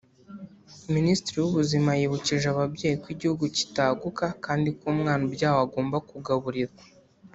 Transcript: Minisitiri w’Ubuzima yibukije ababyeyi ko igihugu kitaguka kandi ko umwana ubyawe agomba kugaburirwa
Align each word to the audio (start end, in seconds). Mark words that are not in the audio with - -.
Minisitiri 0.95 1.37
w’Ubuzima 1.41 1.89
yibukije 1.99 2.45
ababyeyi 2.53 2.95
ko 3.01 3.07
igihugu 3.15 3.43
kitaguka 3.57 4.25
kandi 4.45 4.67
ko 4.77 4.83
umwana 4.93 5.21
ubyawe 5.29 5.59
agomba 5.65 5.97
kugaburirwa 6.09 6.83